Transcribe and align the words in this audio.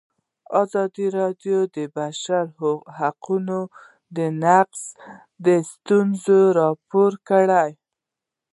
ازادي 0.63 1.07
راډیو 1.19 1.57
د 1.67 1.67
د 1.75 1.77
بشري 1.95 2.43
حقونو 2.97 3.59
نقض 4.43 4.81
ستونزې 5.73 6.39
راپور 6.59 7.11
کړي. 7.29 7.69